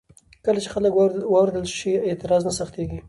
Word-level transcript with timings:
کله 0.45 0.59
چې 0.63 0.69
خلک 0.73 0.93
واورېدل 1.31 1.65
شي، 1.77 1.91
اعتراض 2.07 2.41
نه 2.47 2.53
سختېږي. 2.59 2.99